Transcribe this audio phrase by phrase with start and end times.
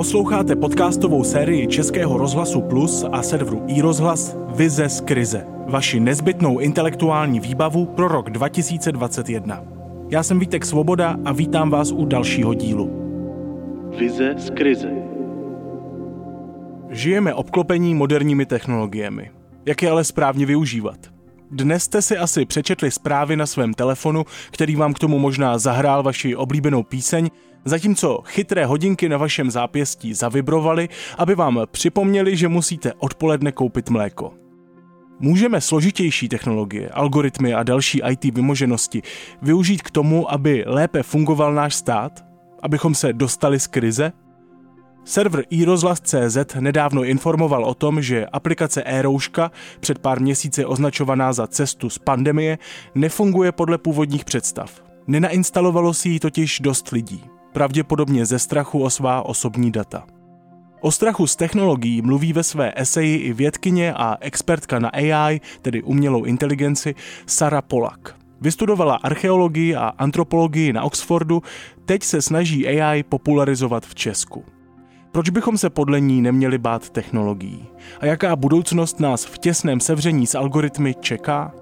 [0.00, 5.46] Posloucháte podcastovou sérii Českého rozhlasu Plus a serveru iRozhlas Vize z krize.
[5.68, 9.64] Vaši nezbytnou intelektuální výbavu pro rok 2021.
[10.10, 12.90] Já jsem Vítek Svoboda a vítám vás u dalšího dílu.
[13.98, 14.92] Vize z krize.
[16.90, 19.30] Žijeme obklopení moderními technologiemi.
[19.66, 21.19] Jak je ale správně využívat?
[21.52, 26.02] Dnes jste si asi přečetli zprávy na svém telefonu, který vám k tomu možná zahrál
[26.02, 27.30] vaši oblíbenou píseň,
[27.64, 34.32] zatímco chytré hodinky na vašem zápěstí zavibrovaly, aby vám připomněli, že musíte odpoledne koupit mléko.
[35.18, 39.02] Můžeme složitější technologie, algoritmy a další IT vymoženosti
[39.42, 42.24] využít k tomu, aby lépe fungoval náš stát?
[42.62, 44.12] Abychom se dostali z krize?
[45.04, 51.90] Server iRozhlas.cz nedávno informoval o tom, že aplikace e-rouška, před pár měsíci označovaná za cestu
[51.90, 52.58] z pandemie,
[52.94, 54.82] nefunguje podle původních představ.
[55.06, 60.06] Nenainstalovalo si ji totiž dost lidí, pravděpodobně ze strachu o svá osobní data.
[60.80, 65.82] O strachu z technologií mluví ve své eseji i vědkyně a expertka na AI, tedy
[65.82, 66.94] umělou inteligenci,
[67.26, 68.16] Sara Polak.
[68.40, 71.42] Vystudovala archeologii a antropologii na Oxfordu,
[71.84, 74.44] teď se snaží AI popularizovat v Česku.
[75.12, 77.66] Proč bychom se podle ní neměli bát technologií?
[78.00, 81.54] A jaká budoucnost nás v těsném sevření s algoritmy čeká?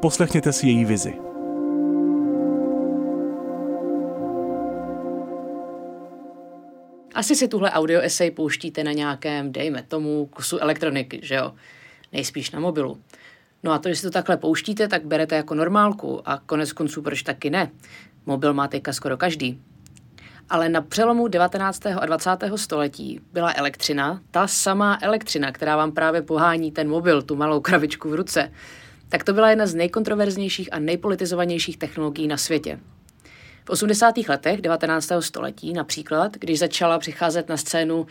[0.00, 1.14] Poslechněte si její vizi.
[7.14, 11.52] Asi si tuhle audio essay pouštíte na nějakém, dejme tomu, kusu elektroniky, že jo?
[12.12, 12.98] Nejspíš na mobilu.
[13.62, 17.02] No a to, že si to takhle pouštíte, tak berete jako normálku a konec konců
[17.02, 17.70] proč taky ne?
[18.26, 19.60] Mobil má teďka skoro každý.
[20.50, 21.86] Ale na přelomu 19.
[21.86, 22.30] a 20.
[22.56, 28.10] století byla elektřina, ta samá elektřina, která vám právě pohání ten mobil, tu malou kravičku
[28.10, 28.52] v ruce,
[29.08, 32.80] tak to byla jedna z nejkontroverznějších a nejpolitizovanějších technologií na světě.
[33.64, 34.14] V 80.
[34.28, 35.12] letech 19.
[35.20, 38.06] století například, když začala přicházet na scénu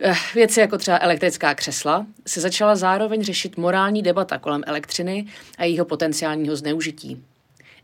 [0.00, 5.26] eh, věci jako třeba elektrická křesla, se začala zároveň řešit morální debata kolem elektřiny
[5.58, 7.24] a jejího potenciálního zneužití.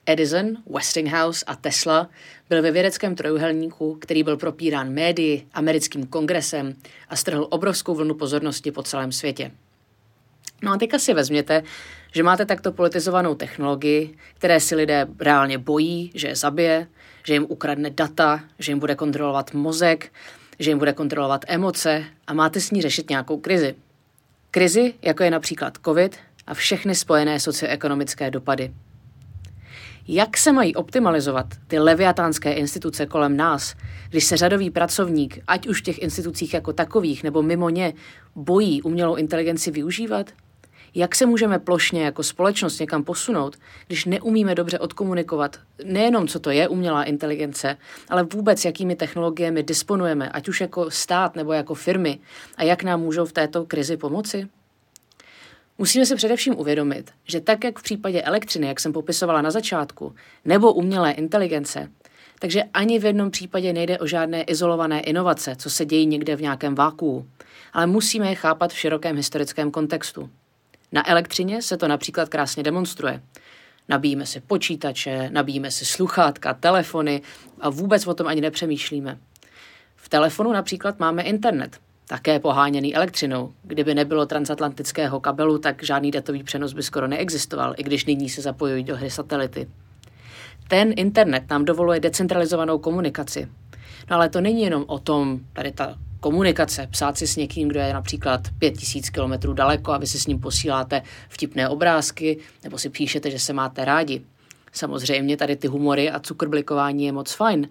[0.07, 2.09] Edison, Westinghouse a Tesla
[2.49, 6.75] byl ve vědeckém trojuhelníku, který byl propírán médii, americkým kongresem
[7.09, 9.51] a strhl obrovskou vlnu pozornosti po celém světě.
[10.63, 11.63] No a teďka si vezměte,
[12.13, 16.87] že máte takto politizovanou technologii, které si lidé reálně bojí, že je zabije,
[17.27, 20.13] že jim ukradne data, že jim bude kontrolovat mozek,
[20.59, 23.75] že jim bude kontrolovat emoce a máte s ní řešit nějakou krizi.
[24.51, 26.17] Krizi, jako je například COVID
[26.47, 28.73] a všechny spojené socioekonomické dopady.
[30.09, 33.75] Jak se mají optimalizovat ty leviatánské instituce kolem nás,
[34.11, 37.93] když se řadový pracovník, ať už v těch institucích jako takových nebo mimo ně,
[38.35, 40.31] bojí umělou inteligenci využívat?
[40.95, 43.57] Jak se můžeme plošně jako společnost někam posunout,
[43.87, 47.77] když neumíme dobře odkomunikovat nejenom, co to je umělá inteligence,
[48.09, 52.19] ale vůbec, jakými technologiemi disponujeme, ať už jako stát nebo jako firmy,
[52.57, 54.49] a jak nám můžou v této krizi pomoci?
[55.79, 60.15] Musíme si především uvědomit, že tak, jak v případě elektřiny, jak jsem popisovala na začátku,
[60.45, 61.91] nebo umělé inteligence,
[62.39, 66.43] takže ani v jednom případě nejde o žádné izolované inovace, co se dějí někde v
[66.43, 67.27] nějakém vákuu,
[67.73, 70.31] ale musíme je chápat v širokém historickém kontextu.
[70.93, 73.23] Na elektřině se to například krásně demonstruje.
[73.89, 77.23] Nabíjíme si počítače, nabíjíme si sluchátka, telefony
[77.61, 79.19] a vůbec o tom ani nepřemýšlíme.
[79.97, 83.53] V telefonu například máme internet, také poháněný elektřinou.
[83.63, 88.43] Kdyby nebylo transatlantického kabelu, tak žádný datový přenos by skoro neexistoval, i když nyní se
[88.43, 89.69] zapojují do hry satelity.
[90.69, 93.49] Ten internet nám dovoluje decentralizovanou komunikaci.
[94.11, 97.81] No ale to není jenom o tom, tady ta komunikace, psát si s někým, kdo
[97.81, 102.91] je například 5000 km daleko a vy si s ním posíláte vtipné obrázky nebo si
[102.91, 104.23] píšete, že se máte rádi.
[104.73, 107.69] Samozřejmě tady ty humory a cukrblikování je moc fajn,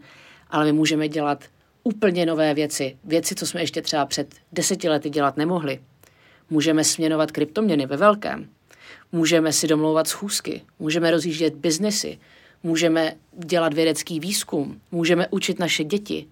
[0.50, 1.44] ale my můžeme dělat
[1.83, 5.79] úplně nové věci, věci, co jsme ještě třeba před deseti lety dělat nemohli.
[6.49, 8.49] Můžeme směnovat kryptoměny ve velkém,
[9.11, 12.19] můžeme si domlouvat schůzky, můžeme rozjíždět biznesy,
[12.63, 13.15] můžeme
[13.45, 16.27] dělat vědecký výzkum, můžeme učit naše děti.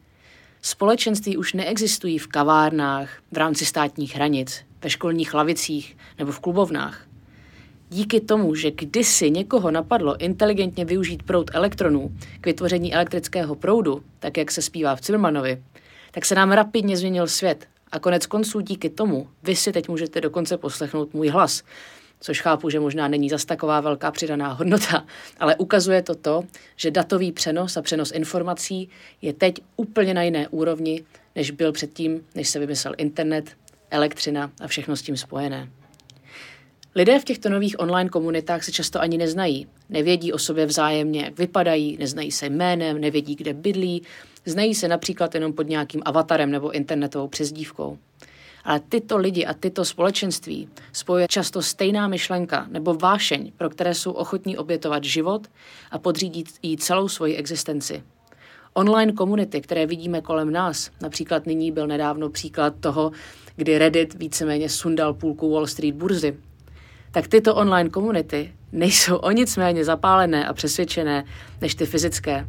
[0.62, 7.08] Společenství už neexistují v kavárnách, v rámci státních hranic, ve školních lavicích nebo v klubovnách.
[7.94, 12.12] Díky tomu, že kdysi někoho napadlo inteligentně využít proud elektronů
[12.42, 15.64] k vytvoření elektrického proudu, tak jak se zpívá v Zimmermanovi,
[16.12, 17.68] tak se nám rapidně změnil svět.
[17.92, 21.64] A konec konců díky tomu vy si teď můžete dokonce poslechnout můj hlas,
[22.20, 25.06] což chápu, že možná není zas taková velká přidaná hodnota,
[25.40, 26.44] ale ukazuje to to,
[26.76, 28.90] že datový přenos a přenos informací
[29.22, 31.04] je teď úplně na jiné úrovni,
[31.36, 33.52] než byl předtím, než se vymyslel internet,
[33.90, 35.70] elektřina a všechno s tím spojené.
[36.96, 39.68] Lidé v těchto nových online komunitách se často ani neznají.
[39.90, 44.02] Nevědí o sobě vzájemně, jak vypadají, neznají se jménem, nevědí, kde bydlí,
[44.46, 47.98] znají se například jenom pod nějakým avatarem nebo internetovou přezdívkou.
[48.64, 54.12] Ale tyto lidi a tyto společenství spojuje často stejná myšlenka nebo vášeň, pro které jsou
[54.12, 55.48] ochotní obětovat život
[55.92, 58.04] a podřídit jí celou svoji existenci.
[58.74, 63.12] Online komunity, které vidíme kolem nás, například nyní byl nedávno příklad toho,
[63.56, 66.38] kdy Reddit víceméně sundal půlku Wall Street burzy,
[67.12, 71.24] tak tyto online komunity nejsou o nic méně zapálené a přesvědčené
[71.62, 72.48] než ty fyzické.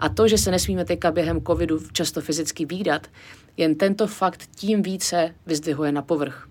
[0.00, 3.06] A to, že se nesmíme teďka během covidu často fyzicky výdat,
[3.56, 6.46] jen tento fakt tím více vyzdvihuje na povrch.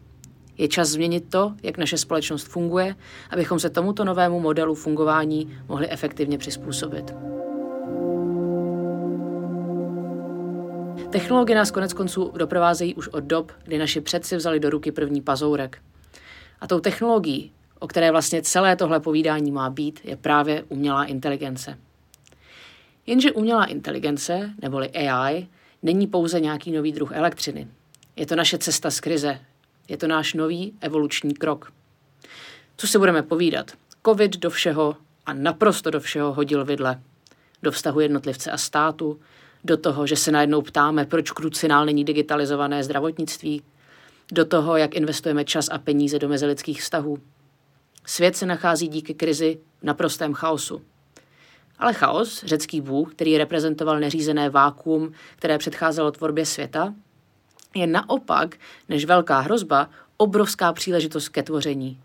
[0.58, 2.96] Je čas změnit to, jak naše společnost funguje,
[3.30, 7.14] abychom se tomuto novému modelu fungování mohli efektivně přizpůsobit.
[11.10, 15.22] Technologie nás konec konců doprovázejí už od dob, kdy naši předci vzali do ruky první
[15.22, 15.82] pazourek.
[16.62, 21.78] A tou technologií, o které vlastně celé tohle povídání má být, je právě umělá inteligence.
[23.08, 25.48] Jenže umělá inteligence, neboli AI,
[25.84, 27.68] není pouze nějaký nový druh elektřiny.
[28.16, 29.40] Je to naše cesta z krize.
[29.88, 31.74] Je to náš nový evoluční krok.
[32.78, 33.72] Co si budeme povídat?
[34.06, 34.96] Covid do všeho
[35.26, 37.02] a naprosto do všeho hodil vidle.
[37.64, 39.20] Do vztahu jednotlivce a státu,
[39.64, 43.62] do toho, že se najednou ptáme, proč krucinál není digitalizované zdravotnictví,
[44.32, 47.18] do toho, jak investujeme čas a peníze do mezilidských vztahů.
[48.06, 50.82] Svět se nachází díky krizi v naprostém chaosu.
[51.80, 56.94] Ale chaos, řecký bůh, který reprezentoval neřízené vákuum, které předcházelo tvorbě světa,
[57.76, 58.56] je naopak,
[58.90, 62.02] než velká hrozba, obrovská příležitost ke tvoření.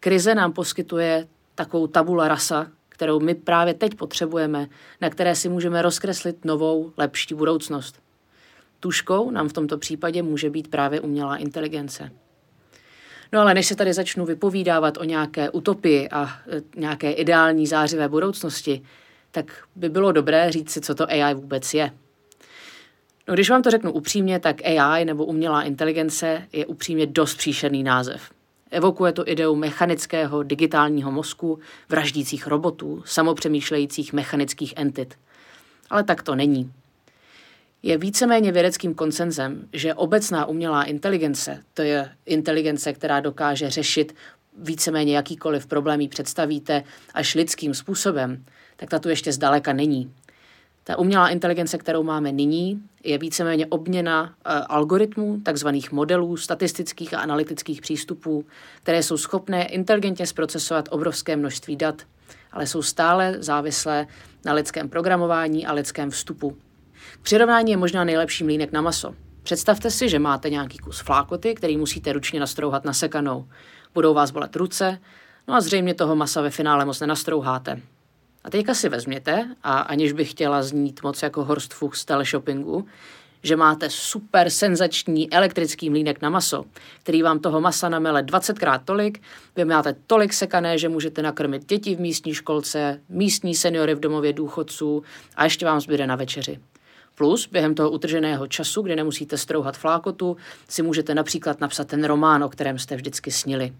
[0.00, 4.68] Krize nám poskytuje takovou tabula rasa, kterou my právě teď potřebujeme,
[5.00, 8.00] na které si můžeme rozkreslit novou, lepší budoucnost.
[8.80, 12.10] Tuškou nám v tomto případě může být právě umělá inteligence.
[13.32, 18.08] No ale než se tady začnu vypovídávat o nějaké utopii a e, nějaké ideální zářivé
[18.08, 18.82] budoucnosti,
[19.30, 21.90] tak by bylo dobré říct si, co to AI vůbec je.
[23.28, 27.82] No, když vám to řeknu upřímně, tak AI nebo umělá inteligence je upřímně dost příšerný
[27.82, 28.30] název.
[28.70, 35.14] Evokuje to ideu mechanického digitálního mozku, vraždících robotů, samopřemýšlejících mechanických entit.
[35.90, 36.72] Ale tak to není.
[37.82, 44.14] Je víceméně vědeckým koncenzem, že obecná umělá inteligence, to je inteligence, která dokáže řešit
[44.58, 46.84] víceméně jakýkoliv problém představíte
[47.14, 48.44] až lidským způsobem,
[48.76, 50.12] tak ta tu ještě zdaleka není.
[50.84, 57.20] Ta umělá inteligence, kterou máme nyní, je víceméně obměna e, algoritmů, takzvaných modelů, statistických a
[57.20, 58.44] analytických přístupů,
[58.82, 62.02] které jsou schopné inteligentně zprocesovat obrovské množství dat,
[62.52, 64.06] ale jsou stále závislé
[64.44, 66.56] na lidském programování a lidském vstupu.
[67.22, 69.14] Přirovnání je možná nejlepší mlínek na maso.
[69.42, 73.48] Představte si, že máte nějaký kus flákoty, který musíte ručně nastrouhat na sekanou.
[73.94, 74.98] Budou vás bolet ruce,
[75.48, 77.80] no a zřejmě toho masa ve finále moc nenastrouháte.
[78.44, 82.86] A teďka si vezměte, a aniž bych chtěla znít moc jako Horst Fuchs z teleshoppingu,
[83.42, 86.64] že máte super senzační elektrický mlínek na maso,
[87.02, 89.22] který vám toho masa namele 20krát tolik,
[89.56, 94.32] vy máte tolik sekané, že můžete nakrmit děti v místní školce, místní seniory v domově
[94.32, 95.02] důchodců
[95.36, 96.58] a ještě vám zbyde na večeři.
[97.20, 100.36] Plus během toho utrženého času, kdy nemusíte strouhat flákotu,
[100.68, 103.72] si můžete například napsat ten román, o kterém jste vždycky snili.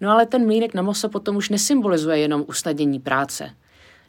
[0.00, 3.50] No ale ten mlínek na maso potom už nesymbolizuje jenom usnadnění práce.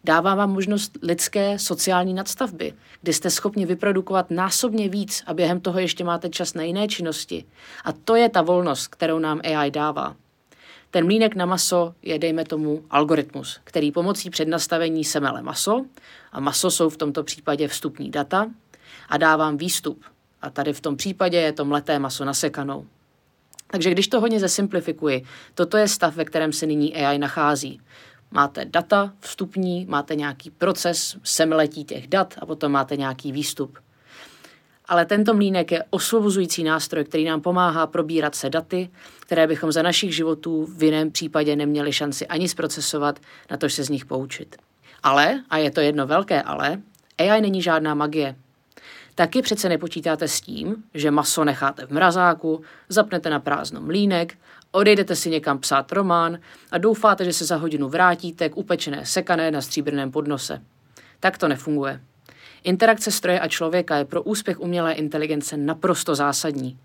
[0.03, 5.79] Dává vám možnost lidské sociální nadstavby, kdy jste schopni vyprodukovat násobně víc a během toho
[5.79, 7.45] ještě máte čas na jiné činnosti.
[7.83, 10.15] A to je ta volnost, kterou nám AI dává.
[10.91, 15.85] Ten mlínek na maso je, dejme tomu, algoritmus, který pomocí přednastavení semele maso,
[16.31, 18.49] a maso jsou v tomto případě vstupní data,
[19.09, 20.03] a dávám výstup.
[20.41, 22.87] A tady v tom případě je to mleté maso nasekanou.
[23.71, 27.81] Takže když to hodně zesimplifikuji, toto je stav, ve kterém se nyní AI nachází.
[28.31, 33.79] Máte data vstupní, máte nějaký proces semletí těch dat a potom máte nějaký výstup.
[34.89, 39.81] Ale tento mlínek je osvobozující nástroj, který nám pomáhá probírat se daty, které bychom za
[39.81, 43.19] našich životů v jiném případě neměli šanci ani zprocesovat,
[43.51, 44.55] na to se z nich poučit.
[45.03, 46.81] Ale, a je to jedno velké ale,
[47.17, 48.35] AI není žádná magie.
[49.15, 54.37] Taky přece nepočítáte s tím, že maso necháte v mrazáku, zapnete na prázdno mlínek,
[54.71, 56.39] odejdete si někam psát román
[56.71, 60.61] a doufáte, že se za hodinu vrátíte k upečené sekané na stříbrném podnose.
[61.19, 62.01] Tak to nefunguje.
[62.63, 66.77] Interakce stroje a člověka je pro úspěch umělé inteligence naprosto zásadní.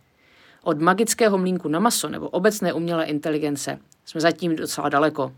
[0.62, 5.32] Od magického mlínku na maso nebo obecné umělé inteligence jsme zatím docela daleko.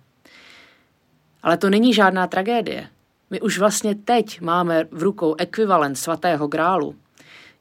[1.42, 2.88] Ale to není žádná tragédie.
[3.30, 6.94] My už vlastně teď máme v rukou ekvivalent svatého grálu.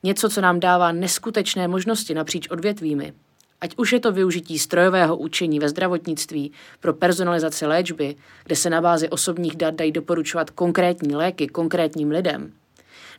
[0.03, 3.13] Něco, co nám dává neskutečné možnosti napříč odvětvími.
[3.61, 8.81] Ať už je to využití strojového učení ve zdravotnictví pro personalizaci léčby, kde se na
[8.81, 12.51] bázi osobních dat dají doporučovat konkrétní léky konkrétním lidem,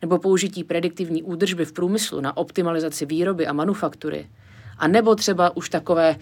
[0.02, 4.26] nebo použití prediktivní údržby v průmyslu na optimalizaci výroby a manufaktury,
[4.78, 6.16] a nebo třeba už takové,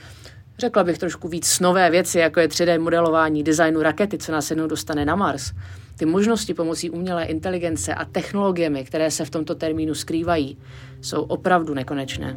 [0.59, 4.67] řekla bych trošku víc nové věci, jako je 3D modelování designu rakety, co nás jednou
[4.67, 5.53] dostane na Mars.
[5.97, 10.59] Ty možnosti pomocí umělé inteligence a technologiemi, které se v tomto termínu skrývají,
[11.01, 12.37] jsou opravdu nekonečné.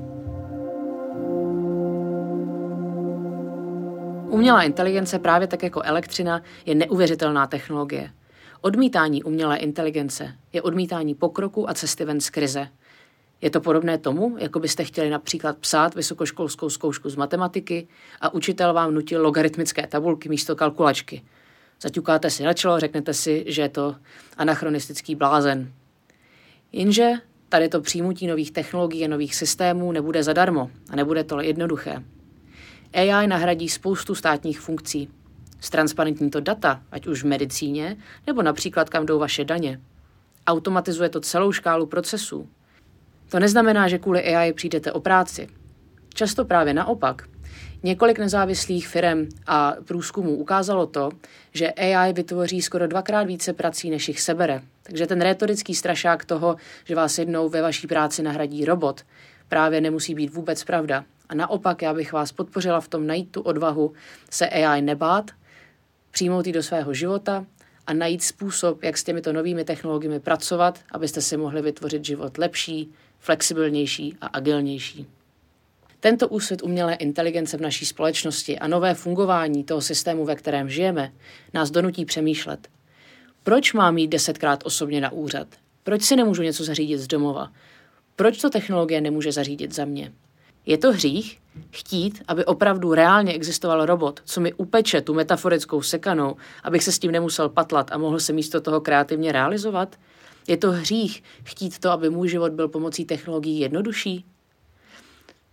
[4.30, 8.10] Umělá inteligence právě tak jako elektřina je neuvěřitelná technologie.
[8.62, 12.68] Odmítání umělé inteligence je odmítání pokroku a cesty ven z krize.
[13.42, 17.88] Je to podobné tomu, jako byste chtěli například psát vysokoškolskou zkoušku z matematiky
[18.22, 21.22] a učitel vám nutil logaritmické tabulky místo kalkulačky.
[21.82, 23.96] Zaťukáte si na čelo, řeknete si, že je to
[24.38, 25.74] anachronistický blázen.
[26.72, 27.12] Jenže
[27.50, 32.04] tady to přijmutí nových technologií a nových systémů nebude zadarmo a nebude to jednoduché.
[32.94, 35.10] AI nahradí spoustu státních funkcí.
[35.60, 37.98] Ztransparentní to data, ať už v medicíně,
[38.28, 39.80] nebo například kam jdou vaše daně.
[40.48, 42.50] Automatizuje to celou škálu procesů.
[43.30, 45.48] To neznamená, že kvůli AI přijdete o práci.
[46.14, 47.28] Často právě naopak.
[47.84, 51.10] Několik nezávislých firm a průzkumů ukázalo to,
[51.54, 54.62] že AI vytvoří skoro dvakrát více prací, než jich sebere.
[54.84, 59.02] Takže ten retorický strašák toho, že vás jednou ve vaší práci nahradí robot,
[59.48, 61.04] právě nemusí být vůbec pravda.
[61.30, 63.94] A naopak já bych vás podpořila v tom najít tu odvahu
[64.30, 65.32] se AI nebát,
[66.18, 67.46] přijmout ji do svého života
[67.88, 72.92] a najít způsob, jak s těmito novými technologiemi pracovat, abyste si mohli vytvořit život lepší,
[73.20, 75.08] flexibilnější a agilnější.
[76.00, 81.12] Tento úsvit umělé inteligence v naší společnosti a nové fungování toho systému, ve kterém žijeme,
[81.54, 82.68] nás donutí přemýšlet.
[83.44, 85.48] Proč mám jít desetkrát osobně na úřad?
[85.84, 87.52] Proč si nemůžu něco zařídit z domova?
[88.16, 90.12] Proč to technologie nemůže zařídit za mě?
[90.68, 91.40] Je to hřích
[91.72, 97.00] chtít, aby opravdu reálně existoval robot, co mi upeče tu metaforickou sekanou, abych se s
[97.00, 99.96] tím nemusel patlat a mohl se místo toho kreativně realizovat?
[100.48, 104.26] Je to hřích chtít to, aby můj život byl pomocí technologií jednodušší?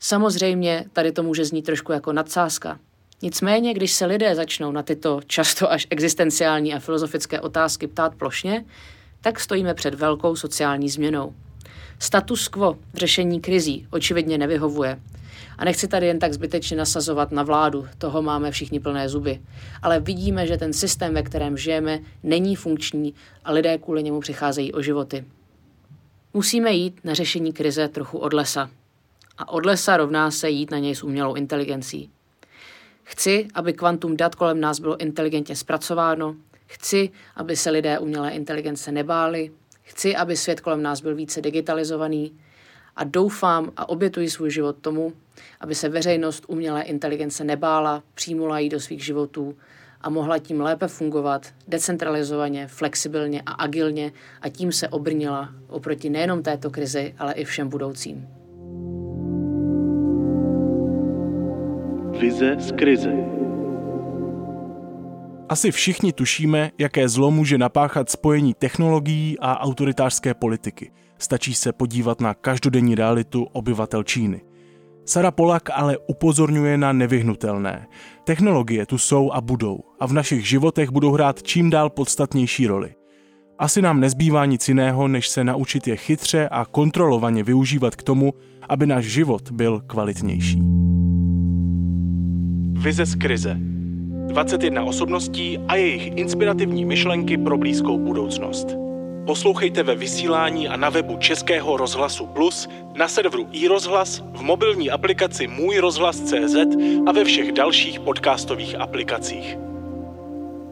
[0.01, 2.79] Samozřejmě tady to může znít trošku jako nadsázka.
[3.23, 8.65] Nicméně, když se lidé začnou na tyto často až existenciální a filozofické otázky ptát plošně,
[9.21, 11.35] tak stojíme před velkou sociální změnou.
[11.99, 15.01] Status quo v řešení krizí očividně nevyhovuje.
[15.59, 19.41] A nechci tady jen tak zbytečně nasazovat na vládu, toho máme všichni plné zuby.
[19.83, 24.73] Ale vidíme, že ten systém, ve kterém žijeme, není funkční a lidé kvůli němu přicházejí
[24.73, 25.25] o životy.
[26.35, 28.71] Musíme jít na řešení krize trochu od lesa.
[29.39, 32.11] A od lesa rovná se jít na něj s umělou inteligencí.
[33.03, 36.37] Chci, aby kvantum dat kolem nás bylo inteligentně zpracováno,
[36.67, 39.51] chci, aby se lidé umělé inteligence nebáli,
[39.85, 42.33] chci, aby svět kolem nás byl více digitalizovaný
[42.97, 45.13] a doufám a obětuji svůj život tomu,
[45.61, 49.57] aby se veřejnost umělé inteligence nebála, přijmula ji do svých životů
[50.01, 56.43] a mohla tím lépe fungovat decentralizovaně, flexibilně a agilně a tím se obrnila oproti nejenom
[56.43, 58.29] této krizi, ale i všem budoucím.
[62.21, 63.44] Vize z krize.
[65.55, 70.91] Asi všichni tušíme, jaké zlo může napáchat spojení technologií a autoritářské politiky.
[71.19, 74.41] Stačí se podívat na každodenní realitu obyvatel Číny.
[75.05, 77.87] Sara Polak ale upozorňuje na nevyhnutelné.
[78.25, 82.95] Technologie tu jsou a budou a v našich životech budou hrát čím dál podstatnější roli.
[83.59, 88.33] Asi nám nezbývá nic jiného, než se naučit je chytře a kontrolovaně využívat k tomu,
[88.69, 90.63] aby náš život byl kvalitnější.
[92.83, 93.74] Vize z krize.
[94.27, 98.67] 21 osobností a jejich inspirativní myšlenky pro blízkou budoucnost.
[99.27, 105.47] Poslouchejte ve vysílání a na webu Českého rozhlasu Plus, na serveru iRozhlas, v mobilní aplikaci
[105.47, 106.57] Můj rozhlas CZ
[107.07, 109.59] a ve všech dalších podcastových aplikacích.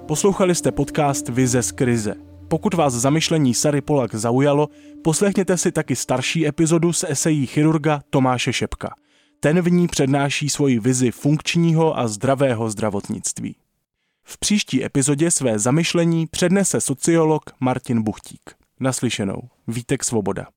[0.06, 2.14] Poslouchali jste podcast Vize z krize.
[2.48, 4.68] Pokud vás zamyšlení Sary Polak zaujalo,
[5.04, 8.94] poslechněte si taky starší epizodu s esejí chirurga Tomáše Šepka.
[9.44, 13.56] Ten v ní přednáší svoji vizi funkčního a zdravého zdravotnictví.
[14.24, 18.40] V příští epizodě své zamyšlení přednese sociolog Martin Buchtík.
[18.80, 19.48] Naslyšenou.
[19.68, 20.46] Vítek Svoboda.